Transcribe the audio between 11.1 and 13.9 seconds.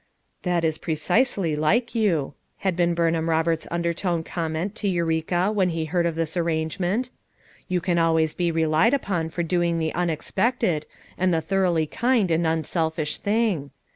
and the thoroughly kind and unselfish thing.